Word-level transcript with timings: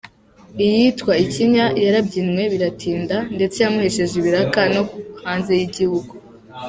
Iyitwa 0.65 1.13
‘Ikinya’ 1.25 1.65
yarabyinwe 1.83 2.43
biratinda 2.53 3.17
ndetse 3.35 3.57
yamuhesheje 3.63 4.13
ibiraka 4.17 4.59
no 4.73 4.83
hanze 5.23 5.51
y’igihugu. 5.59 6.13